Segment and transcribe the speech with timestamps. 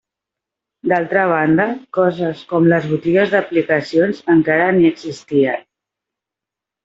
[0.91, 1.65] D'altra banda,
[1.97, 5.63] coses com les botigues d'aplicacions encara ni existien.